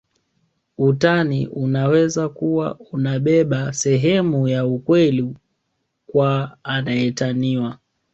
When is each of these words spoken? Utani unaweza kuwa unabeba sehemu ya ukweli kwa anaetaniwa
Utani 0.77 1.47
unaweza 1.47 2.29
kuwa 2.29 2.79
unabeba 2.91 3.73
sehemu 3.73 4.47
ya 4.47 4.65
ukweli 4.65 5.33
kwa 6.05 6.57
anaetaniwa 6.63 7.77